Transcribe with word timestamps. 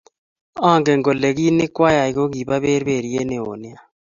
Angen 0.71 0.99
kole 1.05 1.29
kit 1.37 1.53
nikwayay 1.57 2.11
kokibo 2.15 2.55
berberiet 2.63 3.25
neo 3.29 3.53
nea 3.61 3.79